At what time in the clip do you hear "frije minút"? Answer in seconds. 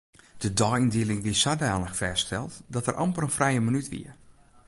3.37-3.87